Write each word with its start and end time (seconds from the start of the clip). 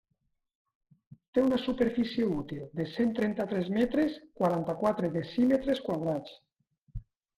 Té 1.37 1.43
una 1.49 1.59
superfície 1.65 2.25
útil 2.37 2.63
de 2.79 2.87
cent 2.93 3.13
trenta-tres 3.19 3.69
metres, 3.77 4.17
quaranta-quatre 4.41 5.13
decímetres 5.19 5.85
quadrats. 5.91 6.35